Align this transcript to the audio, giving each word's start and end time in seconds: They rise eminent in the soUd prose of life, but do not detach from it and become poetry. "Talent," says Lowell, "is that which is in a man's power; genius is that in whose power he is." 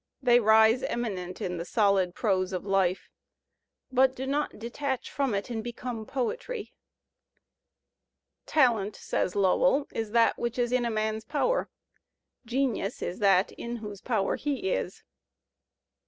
They 0.19 0.39
rise 0.39 0.81
eminent 0.81 1.41
in 1.41 1.57
the 1.57 1.63
soUd 1.63 2.15
prose 2.15 2.53
of 2.53 2.65
life, 2.65 3.07
but 3.91 4.15
do 4.15 4.25
not 4.25 4.57
detach 4.57 5.11
from 5.11 5.35
it 5.35 5.51
and 5.51 5.63
become 5.63 6.07
poetry. 6.07 6.73
"Talent," 8.47 8.95
says 8.95 9.35
Lowell, 9.35 9.87
"is 9.91 10.09
that 10.09 10.39
which 10.39 10.57
is 10.57 10.71
in 10.71 10.85
a 10.85 10.89
man's 10.89 11.23
power; 11.23 11.69
genius 12.47 13.03
is 13.03 13.19
that 13.19 13.51
in 13.51 13.75
whose 13.75 14.01
power 14.01 14.37
he 14.37 14.71
is." 14.71 15.03